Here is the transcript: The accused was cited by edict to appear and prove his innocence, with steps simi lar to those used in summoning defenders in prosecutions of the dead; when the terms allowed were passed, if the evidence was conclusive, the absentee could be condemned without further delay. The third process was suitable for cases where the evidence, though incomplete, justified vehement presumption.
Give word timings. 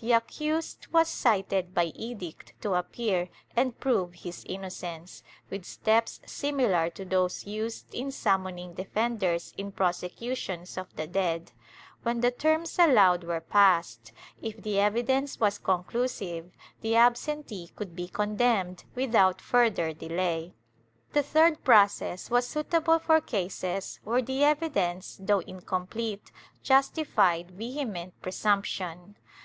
The 0.00 0.10
accused 0.10 0.88
was 0.90 1.06
cited 1.06 1.72
by 1.72 1.92
edict 1.94 2.52
to 2.62 2.74
appear 2.74 3.28
and 3.54 3.78
prove 3.78 4.12
his 4.12 4.44
innocence, 4.48 5.22
with 5.50 5.64
steps 5.64 6.18
simi 6.26 6.66
lar 6.66 6.90
to 6.90 7.04
those 7.04 7.46
used 7.46 7.94
in 7.94 8.10
summoning 8.10 8.74
defenders 8.74 9.54
in 9.56 9.70
prosecutions 9.70 10.76
of 10.76 10.88
the 10.96 11.06
dead; 11.06 11.52
when 12.02 12.20
the 12.22 12.32
terms 12.32 12.76
allowed 12.76 13.22
were 13.22 13.40
passed, 13.40 14.10
if 14.42 14.60
the 14.60 14.80
evidence 14.80 15.38
was 15.38 15.58
conclusive, 15.58 16.50
the 16.80 16.96
absentee 16.96 17.70
could 17.76 17.94
be 17.94 18.08
condemned 18.08 18.82
without 18.96 19.40
further 19.40 19.92
delay. 19.92 20.54
The 21.12 21.22
third 21.22 21.62
process 21.62 22.28
was 22.32 22.48
suitable 22.48 22.98
for 22.98 23.20
cases 23.20 24.00
where 24.02 24.22
the 24.22 24.42
evidence, 24.42 25.20
though 25.22 25.38
incomplete, 25.38 26.32
justified 26.64 27.52
vehement 27.52 28.20
presumption. 28.20 29.14